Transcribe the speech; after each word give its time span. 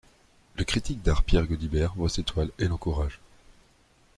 Le 0.57 0.63
critique 0.63 1.03
d'art 1.03 1.21
Pierre 1.21 1.45
Gaudibert 1.45 1.93
voit 1.95 2.09
ses 2.09 2.23
toiles 2.23 2.49
et 2.57 2.67
l'encourage. 2.67 3.19